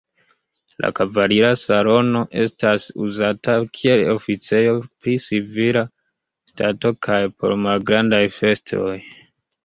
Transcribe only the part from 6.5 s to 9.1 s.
stato kaj por malgrandaj festoj.